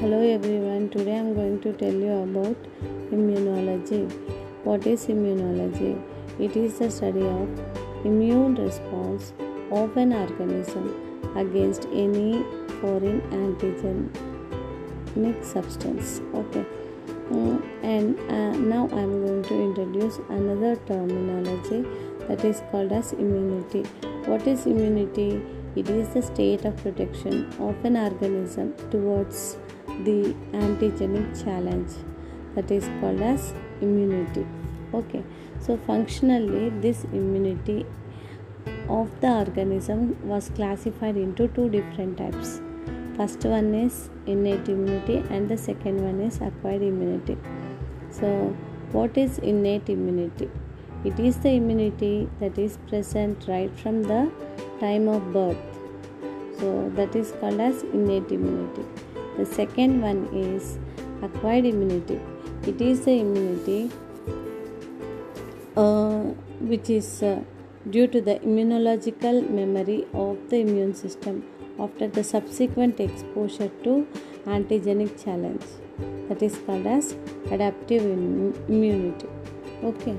[0.00, 2.56] Hello everyone, today I am going to tell you about
[3.12, 4.10] immunology.
[4.64, 6.02] What is immunology?
[6.38, 7.50] It is the study of
[8.06, 9.34] immune response
[9.70, 12.42] of an organism against any
[12.80, 16.22] foreign antigenic substance.
[16.32, 16.64] Okay,
[17.30, 21.86] Mm, and uh, now I am going to introduce another terminology
[22.26, 23.84] that is called as immunity.
[24.24, 25.40] What is immunity?
[25.76, 29.58] It is the state of protection of an organism towards
[30.04, 31.92] the antigenic challenge
[32.54, 34.46] that is called as immunity.
[34.92, 35.22] Okay,
[35.60, 37.86] so functionally, this immunity
[38.88, 42.60] of the organism was classified into two different types.
[43.16, 47.36] First one is innate immunity, and the second one is acquired immunity.
[48.10, 48.56] So,
[48.92, 50.50] what is innate immunity?
[51.04, 54.30] It is the immunity that is present right from the
[54.80, 55.56] time of birth.
[56.58, 58.84] So, that is called as innate immunity.
[59.36, 60.78] The second one is
[61.22, 62.20] acquired immunity.
[62.66, 63.90] It is the immunity
[65.76, 66.20] uh,
[66.72, 67.40] which is uh,
[67.88, 71.44] due to the immunological memory of the immune system
[71.78, 74.06] after the subsequent exposure to
[74.46, 75.64] antigenic challenge.
[76.28, 77.16] That is called as
[77.50, 79.28] adaptive immunity.
[79.82, 80.16] Okay